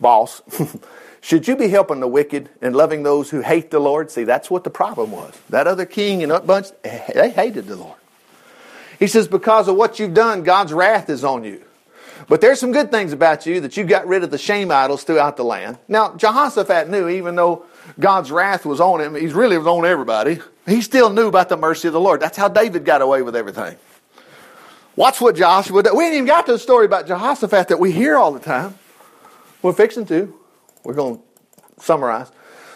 [0.00, 0.42] boss,
[1.24, 4.10] Should you be helping the wicked and loving those who hate the Lord?
[4.10, 5.32] See, that's what the problem was.
[5.48, 7.96] That other king and that bunch, they hated the Lord.
[8.98, 11.64] He says, because of what you've done, God's wrath is on you.
[12.28, 15.02] But there's some good things about you that you got rid of the shame idols
[15.04, 15.78] throughout the land.
[15.88, 17.64] Now, Jehoshaphat knew, even though
[17.98, 20.40] God's wrath was on him, he's really was on everybody.
[20.66, 22.20] He still knew about the mercy of the Lord.
[22.20, 23.78] That's how David got away with everything.
[24.94, 25.94] Watch what Joshua did.
[25.96, 28.74] We ain't even got to the story about Jehoshaphat that we hear all the time.
[29.62, 30.38] We're fixing to.
[30.84, 32.30] We're going to summarize.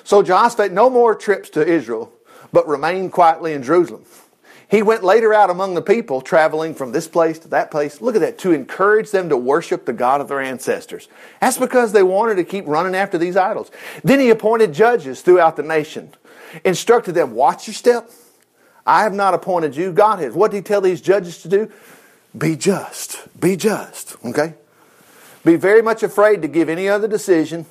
[0.04, 2.12] So Jehoshaphat, no more trips to Israel,
[2.52, 4.04] but remained quietly in Jerusalem.
[4.70, 8.02] He went later out among the people, traveling from this place to that place.
[8.02, 11.08] Look at that, to encourage them to worship the God of their ancestors.
[11.40, 13.70] That's because they wanted to keep running after these idols.
[14.04, 16.12] Then he appointed judges throughout the nation,
[16.64, 18.10] instructed them, watch your step.
[18.86, 20.34] I have not appointed you, God has.
[20.34, 21.70] What did he tell these judges to do?
[22.36, 23.26] Be just.
[23.38, 24.16] Be just.
[24.24, 24.54] Okay?
[25.44, 27.64] Be very much afraid to give any other decision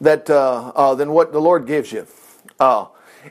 [0.00, 2.06] that uh, uh, than what the Lord gives you.
[2.58, 2.86] Uh,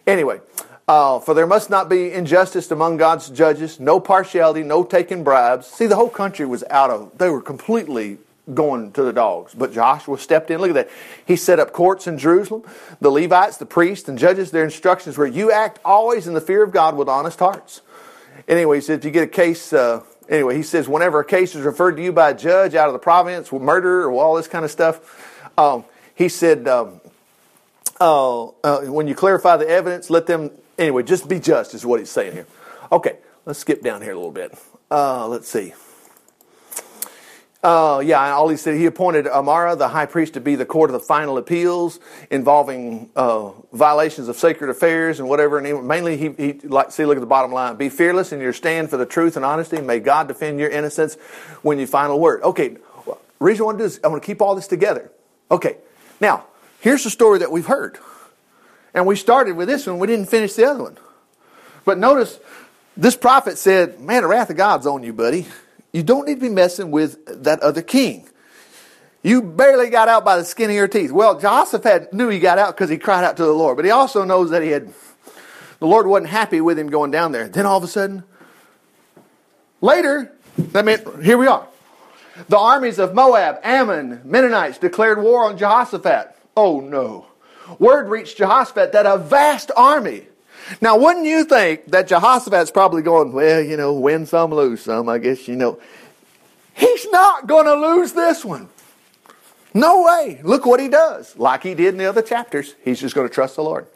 [0.08, 0.42] anyway,
[0.88, 5.68] uh, for there must not be injustice among God's judges, no partiality, no taking bribes.
[5.68, 8.18] See, the whole country was out of, they were completely
[8.54, 9.54] going to the dogs.
[9.54, 10.60] But Joshua stepped in.
[10.60, 10.90] Look at that.
[11.26, 12.64] He set up courts in Jerusalem.
[13.00, 16.62] The Levites, the priests, and judges, their instructions were you act always in the fear
[16.64, 17.82] of God with honest hearts.
[18.48, 21.56] Anyway, he said, if you get a case, uh, anyway, he says, whenever a case
[21.56, 24.50] is referred to you by a judge out of the province murder or all this
[24.50, 27.02] kind of stuff, um, he said, um,
[28.00, 32.00] uh, uh, when you clarify the evidence, let them, anyway, just be just, is what
[32.00, 32.48] he's saying here.
[32.92, 34.58] Okay, let's skip down here a little bit.
[34.92, 35.74] Uh, let's see.
[37.64, 40.90] Uh, yeah, all he said, he appointed Amariah, the high priest, to be the court
[40.90, 41.98] of the final appeals
[42.30, 45.58] involving uh, violations of sacred affairs and whatever.
[45.58, 48.42] And he, mainly, he, he like see, look at the bottom line: be fearless in
[48.42, 49.80] your stand for the truth and honesty.
[49.80, 51.16] May God defend your innocence
[51.62, 52.44] when you final word.
[52.44, 52.76] Okay,
[53.40, 55.10] reason I want to do is I want to keep all this together.
[55.50, 55.78] Okay,
[56.24, 56.46] now,
[56.80, 58.00] here's the story that we've heard.
[58.94, 60.98] And we started with this one, we didn't finish the other one.
[61.86, 62.40] But notice,
[62.96, 65.46] this prophet said, Man, the wrath of God's on you, buddy.
[65.92, 68.28] You don't need to be messing with that other king.
[69.22, 71.12] You barely got out by the skin of your teeth.
[71.12, 73.92] Well, Jehoshaphat knew he got out because he cried out to the Lord, but he
[73.92, 74.94] also knows that he had,
[75.80, 77.48] the Lord wasn't happy with him going down there.
[77.48, 78.24] Then all of a sudden,
[79.82, 81.68] later, that meant, here we are.
[82.50, 86.36] The armies of Moab, Ammon, Mennonites declared war on Jehoshaphat.
[86.58, 87.28] Oh no.
[87.80, 90.28] Word reached Jehoshaphat that a vast army.
[90.82, 95.10] Now, wouldn't you think that Jehoshaphat's probably going, well, you know, win some, lose some,
[95.10, 95.80] I guess, you know.
[96.74, 98.70] He's not going to lose this one.
[99.74, 100.40] No way.
[100.44, 101.38] Look what he does.
[101.38, 102.76] Like he did in the other chapters.
[102.84, 103.88] He's just going to trust the Lord.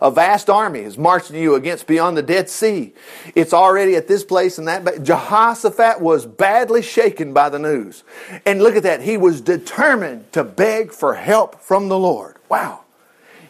[0.00, 2.92] A vast army is marching you against beyond the Dead Sea.
[3.34, 5.02] It's already at this place and that.
[5.02, 8.04] Jehoshaphat was badly shaken by the news.
[8.46, 9.02] And look at that.
[9.02, 12.36] He was determined to beg for help from the Lord.
[12.48, 12.84] Wow.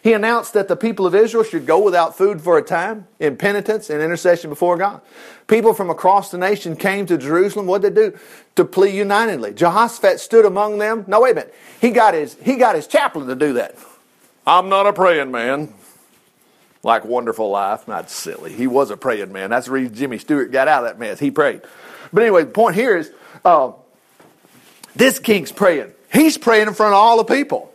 [0.03, 3.37] He announced that the people of Israel should go without food for a time in
[3.37, 5.03] penitence and intercession before God.
[5.47, 7.67] People from across the nation came to Jerusalem.
[7.67, 8.19] What did they do?
[8.57, 9.53] To plead unitedly.
[9.53, 11.05] Jehoshaphat stood among them.
[11.07, 11.55] No, wait a minute.
[11.81, 13.77] He got his, he got his chaplain to do that.
[14.47, 15.75] I'm not a praying man.
[16.83, 17.87] Like Wonderful Life.
[17.87, 18.53] Not silly.
[18.53, 19.51] He was a praying man.
[19.51, 21.19] That's the reason Jimmy Stewart got out of that mess.
[21.19, 21.63] He prayed.
[22.13, 23.13] But anyway, the point here is
[23.45, 23.73] uh,
[24.97, 25.93] this king's praying.
[26.13, 27.73] He's praying in front of all the people.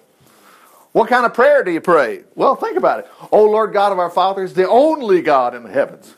[0.91, 2.23] What kind of prayer do you pray?
[2.35, 3.07] Well, think about it.
[3.31, 6.15] Oh Lord God of our fathers, the only God in the heavens,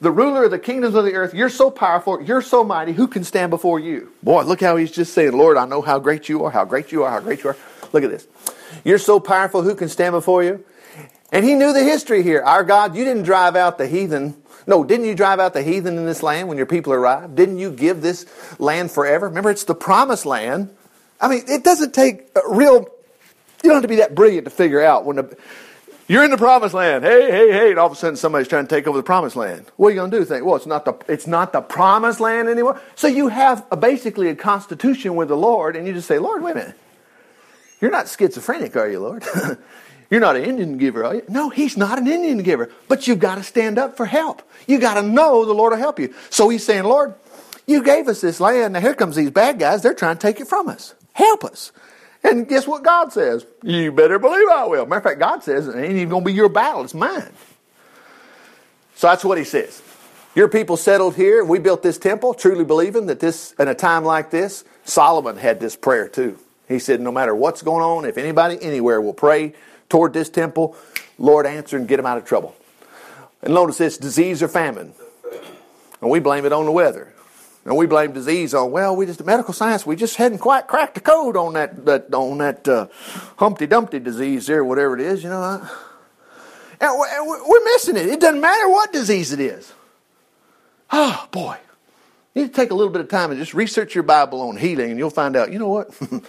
[0.00, 3.06] the ruler of the kingdoms of the earth, you're so powerful, you're so mighty, who
[3.06, 4.12] can stand before you?
[4.22, 6.90] Boy, look how he's just saying, Lord, I know how great you are, how great
[6.90, 7.56] you are, how great you are.
[7.92, 8.26] Look at this.
[8.82, 10.64] You're so powerful, who can stand before you?
[11.34, 12.40] And he knew the history here.
[12.40, 14.36] Our God, you didn't drive out the heathen.
[14.66, 17.34] No, didn't you drive out the heathen in this land when your people arrived?
[17.34, 18.24] Didn't you give this
[18.58, 19.28] land forever?
[19.28, 20.70] Remember, it's the promised land.
[21.20, 22.88] I mean, it doesn't take real
[23.64, 25.36] you don't have to be that brilliant to figure out when the,
[26.06, 27.02] you're in the promised land.
[27.02, 29.36] Hey, hey, hey, and all of a sudden somebody's trying to take over the promised
[29.36, 29.64] land.
[29.76, 30.24] What are you going to do?
[30.24, 32.78] Think, well, it's not the it's not the promised land anymore.
[32.94, 36.42] So you have a, basically a constitution with the Lord, and you just say, Lord,
[36.42, 36.76] wait a minute.
[37.80, 39.24] You're not schizophrenic, are you, Lord?
[40.10, 41.22] You're not an Indian giver, are you?
[41.28, 42.70] No, he's not an Indian giver.
[42.88, 44.42] But you've got to stand up for help.
[44.66, 46.14] You got to know the Lord will help you.
[46.30, 47.14] So he's saying, Lord,
[47.66, 48.74] you gave us this land.
[48.74, 49.82] Now here comes these bad guys.
[49.82, 50.94] They're trying to take it from us.
[51.12, 51.72] Help us.
[52.22, 53.46] And guess what God says?
[53.62, 54.86] You better believe I will.
[54.86, 57.32] Matter of fact, God says it ain't even going to be your battle, it's mine.
[58.96, 59.82] So that's what he says.
[60.34, 61.44] Your people settled here.
[61.44, 65.60] We built this temple, truly believing that this, in a time like this, Solomon had
[65.60, 66.38] this prayer too.
[66.66, 69.54] He said, No matter what's going on, if anybody anywhere will pray
[69.88, 70.76] toward this temple,
[71.18, 72.54] Lord answer and get them out of trouble.
[73.42, 74.92] And notice this disease or famine.
[76.00, 77.12] And we blame it on the weather.
[77.64, 80.66] And we blame disease on, well, we just, the medical science, we just hadn't quite
[80.66, 82.88] cracked the code on that, that on that uh,
[83.38, 85.66] Humpty Dumpty disease there, whatever it is, you know.
[86.80, 86.98] And
[87.46, 88.06] we're missing it.
[88.06, 89.72] It doesn't matter what disease it is.
[90.90, 91.56] Oh, boy.
[92.34, 94.56] You need to take a little bit of time and just research your Bible on
[94.56, 95.90] healing, and you'll find out, you know what?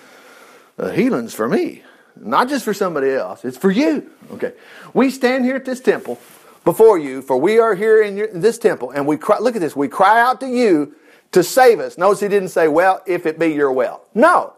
[0.77, 1.83] uh, healing's for me,
[2.15, 3.45] not just for somebody else.
[3.45, 4.09] It's for you.
[4.31, 4.53] Okay.
[4.93, 6.19] We stand here at this temple
[6.63, 9.55] before you, for we are here in, your, in this temple, and we cry, look
[9.55, 10.95] at this, we cry out to you
[11.31, 11.97] to save us.
[11.97, 14.01] Notice he didn't say, well, if it be your will.
[14.13, 14.53] No.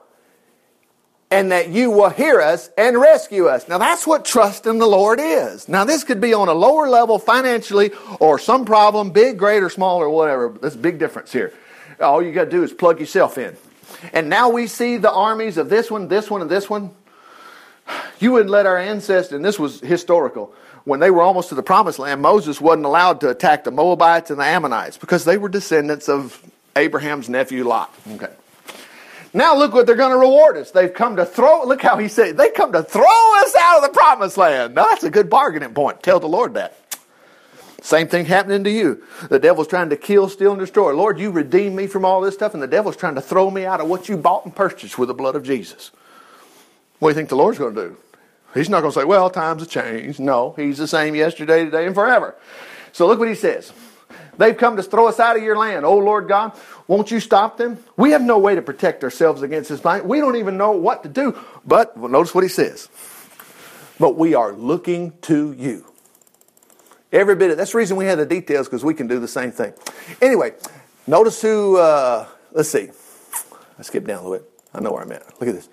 [1.30, 3.68] And that you will hear us and rescue us.
[3.68, 5.68] Now that's what trust in the Lord is.
[5.68, 7.92] Now this could be on a lower level financially
[8.22, 10.56] or some problem, big, great, or small, or whatever.
[10.62, 11.54] There's a big difference here.
[12.00, 13.58] All you got to do is plug yourself in.
[14.14, 16.92] And now we see the armies of this one, this one, and this one.
[18.20, 20.54] You wouldn't let our ancestors, and this was historical,
[20.86, 24.32] when they were almost to the promised land, Moses wasn't allowed to attack the Moabites
[24.32, 26.42] and the Ammonites because they were descendants of
[26.76, 27.94] Abraham's nephew Lot.
[28.14, 28.32] Okay.
[29.34, 30.72] Now look what they're going to reward us.
[30.72, 33.84] They've come to throw, look how he said, they come to throw us out of
[33.84, 34.76] the promised land.
[34.76, 36.02] Now that's a good bargaining point.
[36.02, 36.78] Tell the Lord that.
[37.82, 39.04] Same thing happening to you.
[39.30, 40.94] The devil's trying to kill, steal, and destroy.
[40.94, 43.66] Lord, you redeemed me from all this stuff, and the devil's trying to throw me
[43.66, 45.92] out of what you bought and purchased with the blood of Jesus.
[47.00, 47.98] What do you think the Lord's going to do?
[48.54, 50.20] He's not going to say, well, times have changed.
[50.20, 52.36] No, he's the same yesterday, today, and forever.
[52.92, 53.72] So look what he says.
[54.38, 55.86] They've come to throw us out of your land.
[55.86, 56.54] Oh, Lord God,
[56.88, 57.84] won't you stop them?
[57.98, 60.06] We have no way to protect ourselves against this fight.
[60.06, 61.38] We don't even know what to do.
[61.66, 62.88] But well, notice what he says.
[64.00, 65.86] But we are looking to you.
[67.12, 69.28] Every bit of that's the reason we have the details because we can do the
[69.28, 69.74] same thing.
[70.22, 70.54] Anyway,
[71.08, 71.78] notice who.
[71.78, 72.90] Uh, let's see.
[73.80, 74.52] I skipped down a little bit.
[74.74, 75.26] I know where I'm at.
[75.40, 75.70] Look at this.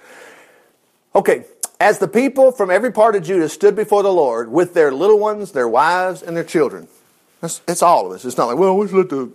[1.16, 1.44] Okay,
[1.79, 5.18] as the people from every part of Judah stood before the Lord with their little
[5.18, 6.88] ones, their wives, and their children.
[7.40, 8.24] That's, it's all of us.
[8.24, 9.31] It's not like, well, we'll let the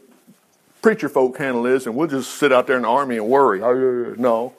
[0.82, 3.62] preacher folk handle this and we'll just sit out there in the army and worry.
[3.62, 4.54] Oh, no.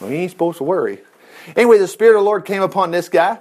[0.00, 0.98] Well, he ain't supposed to worry.
[1.56, 3.38] Anyway, the Spirit of the Lord came upon this guy.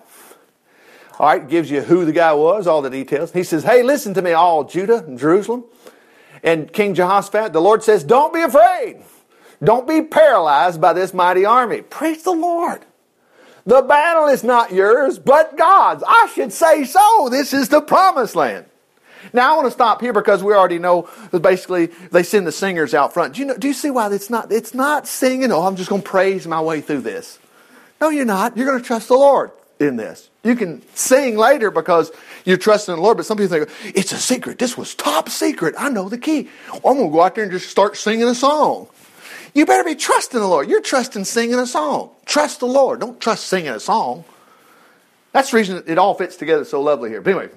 [1.20, 3.34] All right, gives you who the guy was, all the details.
[3.34, 5.64] He says, Hey, listen to me, all Judah and Jerusalem.
[6.44, 9.02] And King Jehoshaphat, the Lord says, Don't be afraid.
[9.64, 11.82] Don't be paralyzed by this mighty army.
[11.82, 12.86] Praise the Lord.
[13.66, 16.04] The battle is not yours, but God's.
[16.08, 17.28] I should say so.
[17.30, 18.66] This is the promised land.
[19.34, 22.94] Now I want to stop here because we already know basically they send the singers
[22.94, 23.34] out front.
[23.34, 23.58] Do you know?
[23.58, 24.52] Do you see why it's not?
[24.52, 25.52] It's not singing.
[25.52, 27.40] Oh, I'm just going to praise my way through this.
[28.00, 28.56] No, you're not.
[28.56, 30.30] You're going to trust the Lord in this.
[30.44, 32.12] You can sing later because
[32.46, 34.60] you're trusting the Lord, but some people think it's a secret.
[34.60, 35.76] This was top secret.
[35.78, 36.48] I know the key.
[36.74, 38.88] I'm going to go out there and just start singing a song.
[39.58, 40.70] You better be trusting the Lord.
[40.70, 42.12] You're trusting singing a song.
[42.28, 43.00] Trust the Lord.
[43.00, 44.24] Don't trust singing a song.
[45.32, 47.22] That's the reason it all fits together so lovely here.
[47.22, 47.50] But anyway,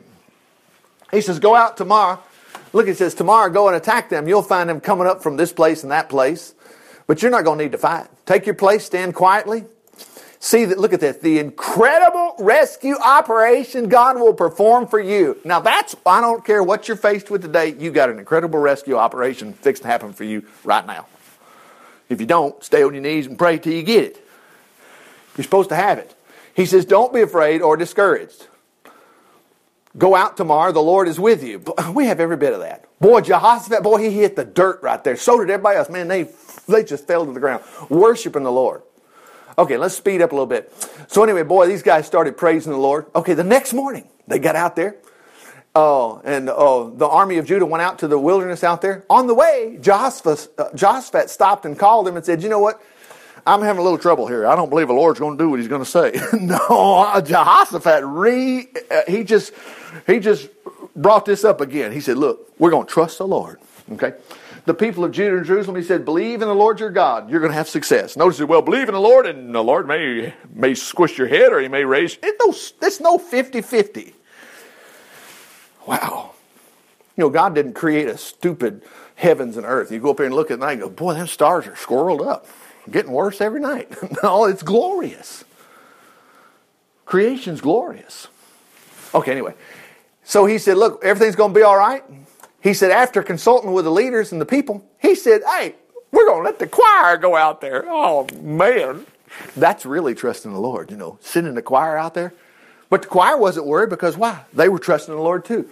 [1.11, 2.19] he says, Go out tomorrow.
[2.73, 4.27] Look, he says, Tomorrow go and attack them.
[4.27, 6.55] You'll find them coming up from this place and that place.
[7.07, 8.07] But you're not going to need to fight.
[8.25, 9.67] Take your place, stand quietly.
[10.39, 15.39] See that, look at this, the incredible rescue operation God will perform for you.
[15.45, 18.97] Now that's, I don't care what you're faced with today, you got an incredible rescue
[18.97, 21.05] operation fixed to happen for you right now.
[22.11, 24.27] If you don't, stay on your knees and pray till you get it.
[25.37, 26.15] You're supposed to have it.
[26.55, 28.49] He says, Don't be afraid or discouraged.
[29.97, 31.65] Go out tomorrow, the Lord is with you.
[31.95, 32.85] We have every bit of that.
[33.01, 35.17] Boy, Jehoshaphat, boy, he hit the dirt right there.
[35.17, 35.89] So did everybody else.
[35.89, 36.29] Man, they,
[36.69, 38.83] they just fell to the ground, worshiping the Lord.
[39.59, 40.73] Okay, let's speed up a little bit.
[41.09, 43.07] So anyway, boy, these guys started praising the Lord.
[43.15, 44.97] Okay, the next morning, they got out there.
[45.75, 49.05] Oh, and oh, the army of Judah went out to the wilderness out there.
[49.09, 52.83] On the way, Jehoshaphat, uh, stopped and called him and said, "You know what?
[53.47, 54.47] I'm having a little trouble here.
[54.47, 58.03] I don't believe the Lord's going to do what He's going to say." no, Jehoshaphat
[58.05, 59.53] re uh, he just
[60.09, 60.49] he just
[60.97, 61.93] brought this up again.
[61.93, 63.61] He said, "Look, we're going to trust the Lord."
[63.93, 64.15] Okay.
[64.67, 67.31] The people of Judah and Jerusalem, he said, believe in the Lord your God.
[67.31, 68.15] You're going to have success.
[68.15, 71.51] Notice, it, well, believe in the Lord, and the Lord may may squish your head
[71.51, 72.19] or he may raise.
[72.23, 74.15] It's no, it's no 50 50.
[75.87, 76.33] Wow.
[77.17, 78.83] You know, God didn't create a stupid
[79.15, 79.93] heavens and earth.
[79.93, 82.27] You go up here and look at night and go, boy, them stars are squirreled
[82.27, 82.47] up.
[82.91, 83.95] Getting worse every night.
[84.23, 85.45] no, it's glorious.
[87.05, 88.29] Creation's glorious.
[89.15, 89.55] Okay, anyway.
[90.25, 92.05] So he said, look, everything's going to be all right.
[92.61, 95.75] He said, after consulting with the leaders and the people, he said, hey,
[96.13, 97.85] we're going to let the choir go out there.
[97.89, 99.07] Oh, man.
[99.57, 102.33] That's really trusting the Lord, you know, sending the choir out there.
[102.91, 104.45] But the choir wasn't worried because why?
[104.53, 105.69] They were trusting the Lord too.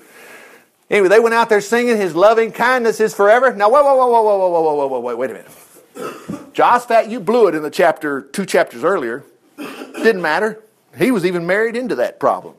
[0.88, 3.52] Anyway, they went out there singing, His loving kindness is forever.
[3.52, 6.54] Now, whoa, whoa, whoa, whoa, whoa, whoa, whoa, whoa, whoa, wait, wait a minute.
[6.54, 9.24] Jehoshaphat, you blew it in the chapter, two chapters earlier.
[9.56, 10.62] Didn't matter.
[10.96, 12.54] He was even married into that problem.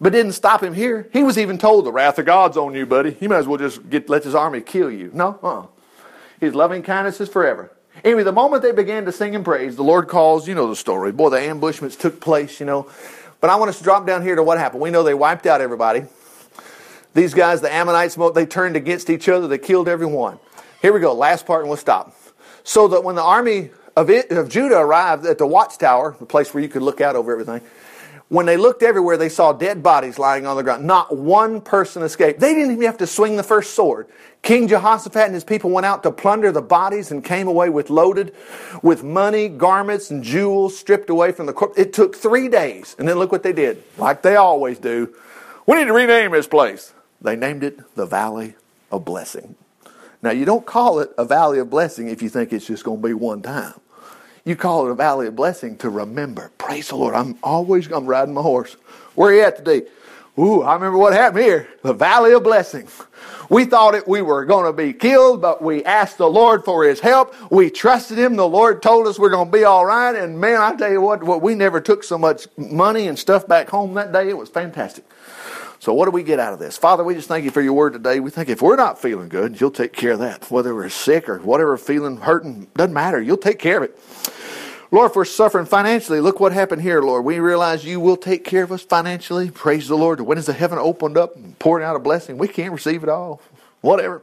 [0.00, 1.08] But didn't stop him here.
[1.12, 3.16] He was even told, the wrath of God's on you, buddy.
[3.20, 5.10] You might as well just get, let his army kill you.
[5.14, 5.66] No, uh
[6.40, 7.70] His loving kindness is forever.
[8.04, 10.76] Anyway, the moment they began to sing and praise, the Lord calls, you know the
[10.76, 11.10] story.
[11.10, 12.90] Boy, the ambushments took place, you know.
[13.40, 14.82] But I want us to drop down here to what happened.
[14.82, 16.04] We know they wiped out everybody.
[17.14, 19.48] These guys, the Ammonites, they turned against each other.
[19.48, 20.38] They killed everyone.
[20.82, 21.14] Here we go.
[21.14, 22.14] Last part and we'll stop.
[22.62, 26.52] So that when the army of, it, of Judah arrived at the watchtower, the place
[26.52, 27.62] where you could look out over everything,
[28.28, 30.84] when they looked everywhere, they saw dead bodies lying on the ground.
[30.84, 32.40] Not one person escaped.
[32.40, 34.08] They didn't even have to swing the first sword.
[34.42, 37.90] King Jehoshaphat and his people went out to plunder the bodies and came away with
[37.90, 38.34] loaded
[38.82, 41.78] with money, garments, and jewels stripped away from the corpse.
[41.78, 42.96] It took three days.
[42.98, 45.14] And then look what they did, like they always do.
[45.66, 46.92] We need to rename this place.
[47.20, 48.54] They named it the Valley
[48.90, 49.54] of Blessing.
[50.22, 53.00] Now, you don't call it a Valley of Blessing if you think it's just going
[53.00, 53.74] to be one time.
[54.44, 56.52] You call it a valley of blessing to remember.
[56.64, 57.14] Praise the Lord.
[57.14, 58.72] I'm always I'm riding my horse.
[59.14, 59.86] Where are you at today?
[60.38, 61.68] Ooh, I remember what happened here.
[61.82, 62.88] The valley of blessing.
[63.50, 66.84] We thought it we were going to be killed, but we asked the Lord for
[66.84, 67.34] his help.
[67.50, 68.36] We trusted him.
[68.36, 70.16] The Lord told us we're going to be all right.
[70.16, 73.46] And man, I tell you what, what we never took so much money and stuff
[73.46, 74.30] back home that day.
[74.30, 75.04] It was fantastic.
[75.80, 76.78] So what do we get out of this?
[76.78, 78.20] Father, we just thank you for your word today.
[78.20, 80.50] We think if we're not feeling good, you'll take care of that.
[80.50, 83.20] Whether we're sick or whatever, feeling hurting, doesn't matter.
[83.20, 83.98] You'll take care of it.
[84.94, 87.24] Lord, if we're suffering financially, look what happened here, Lord.
[87.24, 89.50] We realize you will take care of us financially.
[89.50, 90.20] Praise the Lord.
[90.20, 92.38] When is the heaven opened up and pouring out a blessing?
[92.38, 93.42] We can't receive it all.
[93.80, 94.22] Whatever.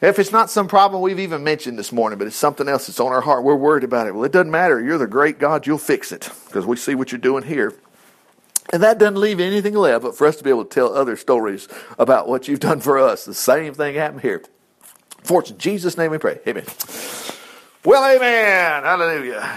[0.00, 3.00] If it's not some problem we've even mentioned this morning, but it's something else that's
[3.00, 4.14] on our heart, we're worried about it.
[4.14, 4.80] Well, it doesn't matter.
[4.80, 5.66] You're the great God.
[5.66, 7.74] You'll fix it because we see what you're doing here.
[8.72, 11.18] And that doesn't leave anything left but for us to be able to tell other
[11.18, 11.68] stories
[11.98, 13.26] about what you've done for us.
[13.26, 14.42] The same thing happened here.
[15.22, 16.40] For Jesus' name we pray.
[16.46, 16.64] Amen.
[17.86, 18.82] Well, amen.
[18.82, 19.48] Hallelujah.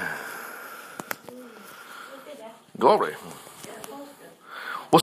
[2.78, 3.16] Glory.